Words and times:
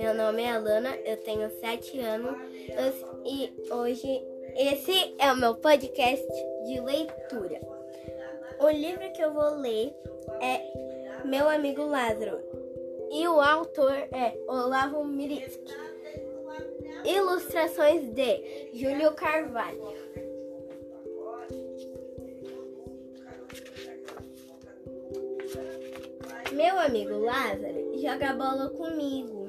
Meu 0.00 0.14
nome 0.14 0.42
é 0.42 0.52
Alana, 0.52 0.96
eu 1.04 1.14
tenho 1.18 1.50
7 1.60 2.00
anos 2.00 2.34
e 3.22 3.52
hoje 3.70 4.24
esse 4.56 5.14
é 5.18 5.30
o 5.30 5.36
meu 5.36 5.56
podcast 5.56 6.26
de 6.64 6.80
leitura. 6.80 7.60
O 8.60 8.70
livro 8.70 9.12
que 9.12 9.20
eu 9.20 9.30
vou 9.34 9.56
ler 9.56 9.94
é 10.40 11.26
Meu 11.26 11.50
Amigo 11.50 11.84
Lázaro 11.84 12.40
e 13.12 13.28
o 13.28 13.42
autor 13.42 13.92
é 13.92 14.34
Olavo 14.48 15.04
Miritsky. 15.04 15.70
Ilustrações 17.04 18.08
de 18.14 18.70
Júlio 18.72 19.12
Carvalho. 19.12 19.92
Meu 26.52 26.78
amigo 26.78 27.18
Lázaro 27.18 27.98
joga 27.98 28.32
bola 28.32 28.70
comigo. 28.70 29.40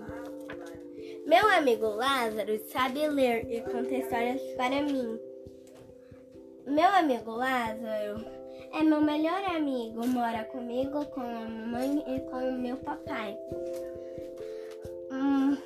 Meu 1.32 1.48
amigo 1.48 1.88
Lázaro 1.88 2.60
sabe 2.74 3.08
ler 3.08 3.50
e 3.50 3.62
conta 3.62 3.96
histórias 3.96 4.42
para 4.58 4.82
mim. 4.82 5.18
Meu 6.68 6.90
amigo 6.90 7.32
Lázaro 7.32 8.26
é 8.74 8.84
meu 8.84 9.00
melhor 9.00 9.42
amigo, 9.46 10.06
mora 10.08 10.44
comigo, 10.44 11.06
com 11.06 11.22
a 11.22 11.24
mamãe 11.24 12.04
e 12.06 12.20
com 12.30 12.36
o 12.36 12.60
meu 12.60 12.76
papai. 12.76 13.38
Hum, 15.10 15.58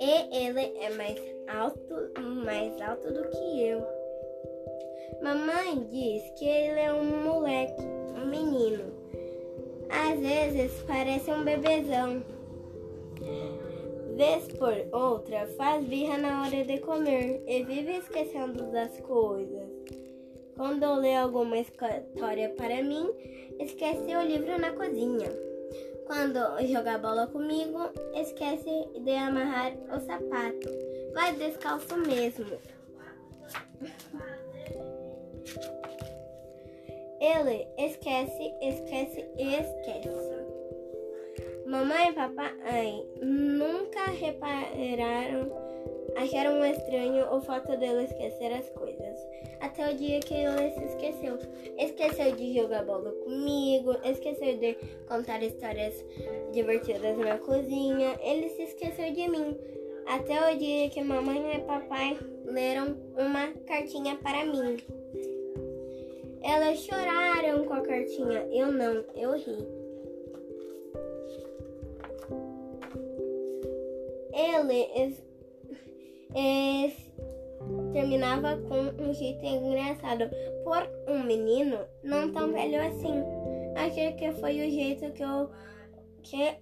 e 0.00 0.44
ele 0.46 0.78
é 0.78 0.90
mais 0.90 1.20
alto, 1.48 2.12
mais 2.44 2.80
alto 2.80 3.12
do 3.12 3.28
que 3.30 3.62
eu. 3.66 3.84
Mamãe 5.20 5.84
diz 5.90 6.30
que 6.38 6.44
ele 6.46 6.78
é 6.78 6.92
um 6.92 7.24
moleque, 7.24 7.82
um 8.22 8.26
menino. 8.26 8.84
Às 9.90 10.20
vezes 10.20 10.80
parece 10.86 11.28
um 11.32 11.42
bebezão. 11.42 12.35
Vez 14.16 14.48
por 14.54 14.74
outra, 14.92 15.46
faz 15.58 15.84
birra 15.84 16.16
na 16.16 16.42
hora 16.42 16.64
de 16.64 16.78
comer 16.78 17.42
e 17.46 17.62
vive 17.64 17.98
esquecendo 17.98 18.72
das 18.72 18.98
coisas. 19.00 19.68
Quando 20.56 21.00
lê 21.00 21.14
alguma 21.14 21.58
história 21.58 22.48
para 22.56 22.82
mim, 22.82 23.10
esquece 23.60 24.16
o 24.16 24.22
livro 24.22 24.58
na 24.58 24.72
cozinha. 24.72 25.28
Quando 26.06 26.38
joga 26.66 26.96
bola 26.96 27.26
comigo, 27.26 27.90
esquece 28.14 28.88
de 29.04 29.10
amarrar 29.10 29.74
o 29.94 30.00
sapato. 30.00 30.70
Vai 31.12 31.34
descalço 31.34 31.94
mesmo. 31.98 32.56
Ele 37.20 37.68
esquece, 37.76 38.54
esquece 38.62 39.28
e 39.36 39.56
esquece. 39.56 40.35
Mamãe 41.66 42.10
e 42.10 42.12
papai 42.12 43.04
nunca 43.20 44.04
repararam, 44.04 45.50
acharam 46.16 46.64
estranho 46.64 47.26
o 47.34 47.40
fato 47.40 47.76
dele 47.76 48.04
esquecer 48.04 48.52
as 48.52 48.70
coisas. 48.70 49.18
Até 49.60 49.90
o 49.90 49.96
dia 49.96 50.20
que 50.20 50.32
ele 50.32 50.70
se 50.70 50.84
esqueceu. 50.84 51.36
Esqueceu 51.76 52.36
de 52.36 52.54
jogar 52.54 52.84
bola 52.84 53.10
comigo, 53.24 53.96
esqueceu 54.04 54.56
de 54.58 54.74
contar 55.08 55.42
histórias 55.42 56.04
divertidas 56.52 57.18
na 57.18 57.36
cozinha, 57.38 58.16
ele 58.22 58.48
se 58.50 58.62
esqueceu 58.62 59.12
de 59.12 59.28
mim. 59.28 59.58
Até 60.06 60.52
o 60.52 60.56
dia 60.56 60.88
que 60.88 61.02
mamãe 61.02 61.56
e 61.56 61.58
papai 61.62 62.16
leram 62.44 62.96
uma 63.16 63.48
cartinha 63.66 64.14
para 64.14 64.44
mim. 64.44 64.76
Elas 66.44 66.78
choraram 66.78 67.64
com 67.64 67.74
a 67.74 67.80
cartinha. 67.80 68.46
Eu 68.52 68.70
não, 68.70 69.04
eu 69.16 69.32
ri. 69.32 69.85
Ele 74.36 75.16
terminava 77.92 78.58
com 78.68 79.02
um 79.02 79.14
jeito 79.14 79.44
engraçado. 79.44 80.28
Por 80.62 80.88
um 81.08 81.24
menino 81.24 81.78
não 82.04 82.30
tão 82.32 82.52
velho 82.52 82.80
assim. 82.82 83.22
Achei 83.74 84.12
que 84.12 84.32
foi 84.32 84.60
o 84.60 84.70
jeito 84.70 85.10
que 85.12 85.22
eu 85.22 85.50
que 86.22 86.56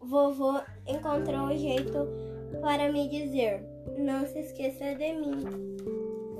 vovô 0.00 0.60
encontrou 0.86 1.46
o 1.46 1.56
jeito 1.56 2.06
para 2.60 2.92
me 2.92 3.08
dizer: 3.08 3.62
não 3.98 4.26
se 4.26 4.38
esqueça 4.38 4.94
de 4.94 5.12
mim. 5.12 5.42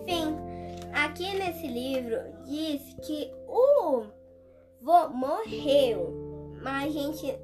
Fim. 0.04 0.50
Aqui 0.92 1.36
nesse 1.36 1.66
livro 1.66 2.16
diz 2.44 2.94
que 3.02 3.30
o 3.46 4.04
vô 4.80 5.08
morreu, 5.10 6.12
mas 6.62 6.84
a 6.86 6.88
gente 6.90 7.38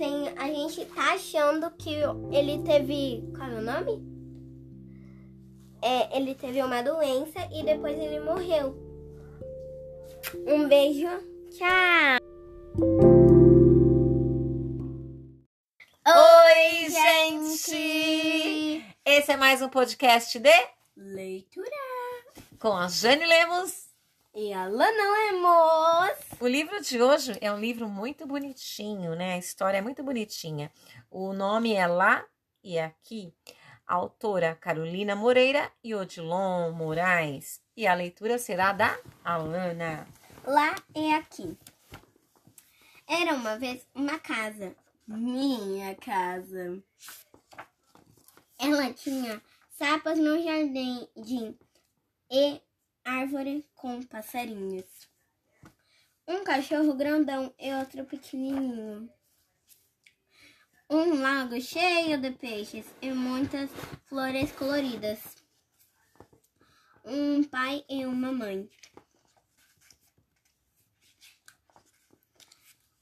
tem 0.00 0.30
a 0.38 0.46
gente 0.46 0.86
tá 0.86 1.12
achando 1.12 1.70
que 1.72 1.94
ele 2.32 2.62
teve 2.62 3.22
qual 3.36 3.50
é 3.50 3.54
o 3.56 3.60
nome? 3.60 4.02
É, 5.82 6.16
ele 6.16 6.34
teve 6.34 6.62
uma 6.62 6.82
doença 6.82 7.46
e 7.52 7.62
depois 7.62 7.98
ele 7.98 8.18
morreu. 8.20 8.74
Um 10.46 10.66
beijo, 10.66 11.06
tchau. 11.50 12.18
Oi, 16.08 16.88
gente! 16.88 18.82
Esse 19.04 19.32
é 19.32 19.36
mais 19.36 19.60
um 19.60 19.68
podcast 19.68 20.38
de 20.38 20.50
Leitura 20.96 21.68
com 22.58 22.72
a 22.72 22.88
Jane 22.88 23.26
Lemos. 23.26 23.89
E 24.34 24.52
a 24.52 24.66
Lana 24.66 25.12
Lemos. 25.12 26.16
O 26.40 26.46
livro 26.46 26.80
de 26.80 27.02
hoje 27.02 27.36
é 27.40 27.52
um 27.52 27.58
livro 27.58 27.88
muito 27.88 28.26
bonitinho, 28.26 29.14
né? 29.16 29.34
A 29.34 29.38
história 29.38 29.78
é 29.78 29.82
muito 29.82 30.02
bonitinha. 30.02 30.70
O 31.10 31.32
nome 31.32 31.72
é 31.72 31.86
Lá 31.86 32.24
e 32.62 32.78
Aqui. 32.78 33.34
A 33.86 33.94
autora 33.94 34.54
Carolina 34.54 35.16
Moreira 35.16 35.70
e 35.82 35.94
Odilon 35.94 36.70
Moraes. 36.72 37.60
E 37.76 37.86
a 37.86 37.94
leitura 37.94 38.38
será 38.38 38.72
da 38.72 38.96
Alana. 39.24 40.06
Lá 40.44 40.76
é 40.94 41.14
aqui. 41.14 41.58
Era 43.08 43.34
uma 43.34 43.58
vez 43.58 43.84
uma 43.94 44.18
casa. 44.18 44.76
Minha 45.08 45.96
casa. 45.96 46.80
Ela 48.60 48.92
tinha 48.92 49.42
sapas 49.70 50.18
no 50.18 50.40
jardim 50.40 51.08
e 52.30 52.60
árvore 53.10 53.68
com 53.74 54.02
passarinhos. 54.02 55.08
Um 56.26 56.44
cachorro 56.44 56.94
grandão 56.94 57.52
e 57.58 57.74
outro 57.74 58.04
pequenininho. 58.04 59.10
Um 60.88 61.20
lago 61.20 61.60
cheio 61.60 62.20
de 62.20 62.30
peixes 62.30 62.86
e 63.02 63.10
muitas 63.12 63.70
flores 64.06 64.52
coloridas. 64.52 65.20
Um 67.04 67.42
pai 67.42 67.84
e 67.88 68.06
uma 68.06 68.30
mãe. 68.32 68.68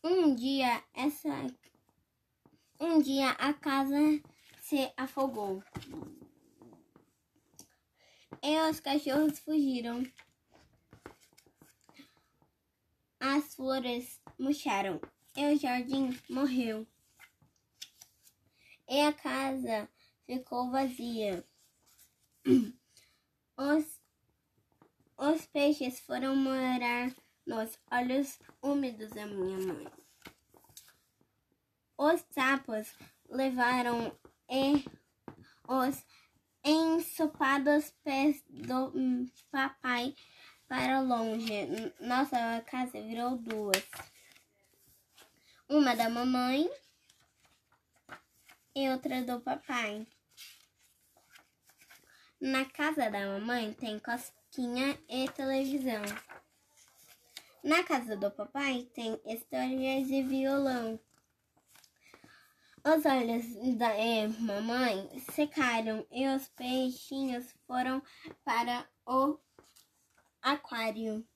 Um 0.02 0.34
dia 0.34 0.82
essa 0.94 1.46
um 2.80 3.00
dia 3.00 3.30
a 3.30 3.52
casa 3.52 4.22
se 4.60 4.92
afogou. 4.96 5.62
E 8.42 8.60
os 8.68 8.80
cachorros 8.80 9.38
fugiram. 9.40 10.04
As 13.20 13.54
flores 13.54 14.20
murcharam 14.38 15.00
e 15.36 15.44
o 15.52 15.58
jardim 15.58 16.16
morreu. 16.30 16.86
E 18.88 19.00
a 19.00 19.12
casa 19.12 19.88
ficou 20.26 20.70
vazia. 20.70 21.44
Os, 23.56 24.00
os 25.16 25.46
peixes 25.46 25.98
foram 25.98 26.36
morar 26.36 27.12
nos 27.44 27.76
olhos 27.90 28.38
úmidos 28.62 29.10
da 29.10 29.26
minha 29.26 29.58
mãe. 29.58 29.88
Os 31.96 32.24
sapos 32.30 32.94
levaram 33.28 34.16
e 34.48 34.84
os 35.66 36.04
ensopados 36.68 37.94
pés 38.04 38.44
do 38.48 38.92
papai 39.50 40.14
para 40.68 41.00
longe. 41.00 41.66
Nossa 42.00 42.62
casa 42.66 43.00
virou 43.00 43.36
duas. 43.36 43.82
Uma 45.68 45.94
da 45.96 46.10
mamãe 46.10 46.70
e 48.74 48.88
outra 48.90 49.22
do 49.22 49.40
papai. 49.40 50.06
Na 52.40 52.64
casa 52.64 53.10
da 53.10 53.26
mamãe 53.26 53.72
tem 53.72 53.98
cosquinha 53.98 54.98
e 55.08 55.28
televisão. 55.30 56.02
Na 57.64 57.82
casa 57.82 58.16
do 58.16 58.30
papai 58.30 58.88
tem 58.94 59.20
histórias 59.26 60.08
e 60.08 60.22
violão. 60.22 61.00
Os 62.84 63.04
olhos 63.04 63.76
da 63.76 63.90
eh, 63.96 64.28
mamãe 64.28 65.08
secaram 65.32 66.06
e 66.10 66.26
os 66.28 66.48
peixinhos 66.50 67.52
foram 67.66 68.00
para 68.44 68.88
o 69.04 69.38
aquário. 70.40 71.26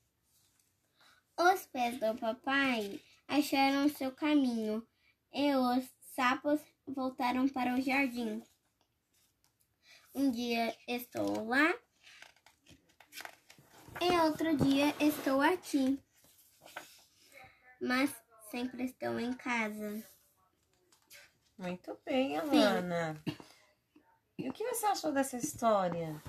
Os 1.37 1.67
pés 1.67 1.99
do 1.99 2.17
papai 2.19 3.01
acharam 3.27 3.89
seu 3.89 4.13
caminho 4.13 4.87
e 5.33 5.55
os 5.55 5.85
sapos 6.15 6.61
voltaram 6.87 7.49
para 7.49 7.75
o 7.75 7.81
jardim. 7.81 8.43
Um 10.15 10.31
dia 10.31 10.77
estou 10.87 11.49
lá 11.49 11.75
e 14.01 14.11
outro 14.21 14.57
dia 14.57 14.95
estou 15.01 15.41
aqui. 15.41 15.99
Mas 17.81 18.15
sempre 18.51 18.85
estou 18.85 19.19
em 19.19 19.33
casa. 19.33 20.05
Muito 21.63 21.97
bem, 22.05 22.37
Alana. 22.37 23.23
E 24.37 24.49
o 24.49 24.53
que 24.53 24.65
você 24.65 24.85
achou 24.85 25.13
dessa 25.13 25.37
história? 25.37 26.21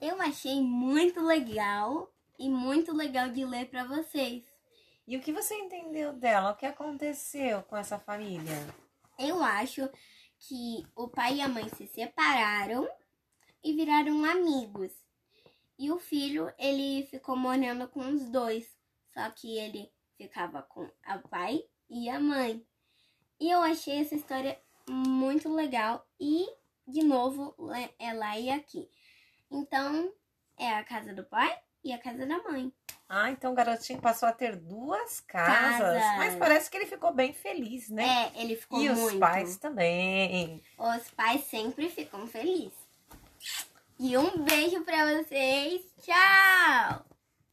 Eu 0.00 0.18
achei 0.22 0.62
muito 0.62 1.20
legal 1.20 2.10
e 2.38 2.48
muito 2.48 2.90
legal 2.94 3.28
de 3.28 3.44
ler 3.44 3.68
para 3.68 3.84
vocês. 3.84 4.42
E 5.06 5.14
o 5.14 5.20
que 5.20 5.30
você 5.30 5.54
entendeu 5.54 6.14
dela? 6.14 6.52
O 6.52 6.56
que 6.56 6.64
aconteceu 6.64 7.62
com 7.64 7.76
essa 7.76 7.98
família? 7.98 8.56
Eu 9.18 9.42
acho 9.42 9.90
que 10.38 10.86
o 10.96 11.06
pai 11.06 11.34
e 11.34 11.40
a 11.42 11.48
mãe 11.48 11.68
se 11.68 11.86
separaram 11.86 12.88
e 13.62 13.74
viraram 13.74 14.24
amigos. 14.24 14.90
E 15.78 15.92
o 15.92 15.98
filho, 15.98 16.50
ele 16.58 17.06
ficou 17.08 17.36
morando 17.36 17.86
com 17.88 18.00
os 18.00 18.24
dois. 18.30 18.74
Só 19.12 19.28
que 19.32 19.58
ele 19.58 19.92
ficava 20.16 20.62
com 20.62 20.84
o 20.84 21.28
pai 21.28 21.62
e 21.90 22.08
a 22.08 22.18
mãe. 22.18 22.66
E 23.42 23.50
eu 23.50 23.60
achei 23.60 24.00
essa 24.00 24.14
história 24.14 24.56
muito 24.88 25.52
legal. 25.52 26.06
E, 26.20 26.46
de 26.86 27.02
novo, 27.02 27.56
é 27.98 28.12
lá 28.12 28.38
e 28.38 28.48
aqui. 28.48 28.88
Então, 29.50 30.12
é 30.56 30.70
a 30.70 30.84
casa 30.84 31.12
do 31.12 31.24
pai 31.24 31.52
e 31.82 31.92
a 31.92 31.98
casa 31.98 32.24
da 32.24 32.40
mãe. 32.44 32.72
Ah, 33.08 33.32
então 33.32 33.50
o 33.50 33.54
garotinho 33.56 34.00
passou 34.00 34.28
a 34.28 34.32
ter 34.32 34.54
duas 34.54 35.18
casas. 35.18 36.00
casas. 36.00 36.18
Mas 36.18 36.36
parece 36.36 36.70
que 36.70 36.76
ele 36.76 36.86
ficou 36.86 37.12
bem 37.12 37.32
feliz, 37.32 37.90
né? 37.90 38.30
É, 38.32 38.42
ele 38.42 38.54
ficou 38.54 38.80
e 38.80 38.88
muito. 38.88 39.10
E 39.10 39.14
os 39.14 39.18
pais 39.18 39.56
também. 39.56 40.62
Os 40.78 41.10
pais 41.10 41.42
sempre 41.42 41.88
ficam 41.90 42.28
felizes. 42.28 42.78
E 43.98 44.16
um 44.16 44.44
beijo 44.44 44.84
para 44.84 45.20
vocês. 45.20 45.82
Tchau! 46.00 47.11